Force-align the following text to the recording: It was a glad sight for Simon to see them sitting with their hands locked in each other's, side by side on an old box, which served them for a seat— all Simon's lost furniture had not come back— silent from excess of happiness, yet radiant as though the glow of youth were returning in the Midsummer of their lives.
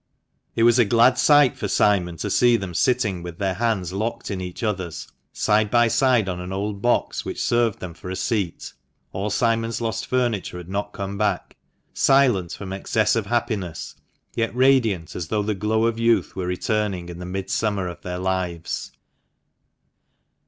It 0.55 0.63
was 0.63 0.79
a 0.79 0.83
glad 0.83 1.19
sight 1.19 1.55
for 1.55 1.67
Simon 1.67 2.17
to 2.17 2.31
see 2.31 2.57
them 2.57 2.73
sitting 2.73 3.21
with 3.21 3.37
their 3.37 3.53
hands 3.53 3.93
locked 3.93 4.31
in 4.31 4.41
each 4.41 4.63
other's, 4.63 5.07
side 5.31 5.69
by 5.69 5.89
side 5.89 6.27
on 6.27 6.39
an 6.39 6.51
old 6.51 6.81
box, 6.81 7.23
which 7.23 7.39
served 7.43 7.79
them 7.79 7.93
for 7.93 8.09
a 8.09 8.15
seat— 8.15 8.73
all 9.13 9.29
Simon's 9.29 9.79
lost 9.79 10.07
furniture 10.07 10.57
had 10.57 10.69
not 10.69 10.91
come 10.91 11.19
back— 11.19 11.55
silent 12.09 12.51
from 12.53 12.73
excess 12.73 13.15
of 13.15 13.27
happiness, 13.27 13.93
yet 14.33 14.55
radiant 14.55 15.15
as 15.15 15.27
though 15.27 15.43
the 15.43 15.53
glow 15.53 15.85
of 15.85 15.99
youth 15.99 16.35
were 16.35 16.47
returning 16.47 17.07
in 17.07 17.19
the 17.19 17.25
Midsummer 17.27 17.87
of 17.87 18.01
their 18.01 18.17
lives. 18.17 18.91